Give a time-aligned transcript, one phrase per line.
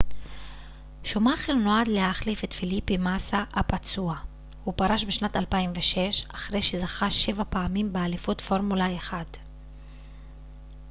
[1.03, 4.15] שומאכר נועד להחליף את פליפה מאסה הפצוע
[4.63, 9.37] הוא פרש בשנת 2006 אחרי שזכה שבע פעמים באליפות פורמולה 1